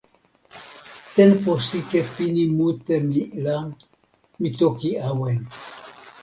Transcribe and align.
tenpo 1.15 1.51
sike 1.67 1.99
pini 2.13 2.43
mute 2.57 2.95
mi 3.09 3.21
la, 3.43 3.55
mi 4.39 4.49
toki 4.59 4.89
awen. 5.07 5.41